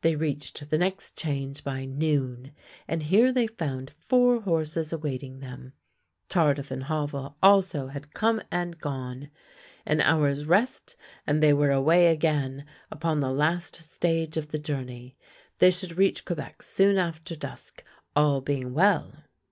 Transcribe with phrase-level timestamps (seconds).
[0.00, 2.50] They reached the next change by noon,
[2.88, 5.74] and here they found four horses awaiting them.
[6.28, 9.30] Tardif and Havel also had come and gone.
[9.86, 14.82] An hour's rest, and they were away again upon the last stage of the jour
[14.82, 15.14] ney.
[15.58, 17.84] They should reach Quebec soon after dusk,
[18.16, 19.22] all being well.